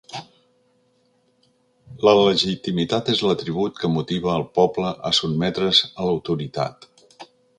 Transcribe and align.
La 2.09 2.13
legitimitat 2.19 3.11
és 3.15 3.21
l'atribut 3.27 3.77
que 3.83 3.93
motiva 3.97 4.33
el 4.39 4.47
poble 4.61 4.95
a 5.09 5.13
sotmetre's 5.21 5.85
a 5.91 6.09
l'autoritat. 6.09 6.91